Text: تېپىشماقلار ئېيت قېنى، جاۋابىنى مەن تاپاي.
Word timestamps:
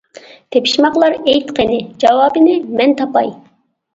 تېپىشماقلار 0.53 1.17
ئېيت 1.17 1.51
قېنى، 1.59 1.77
جاۋابىنى 2.05 2.57
مەن 2.79 2.95
تاپاي. 3.03 3.29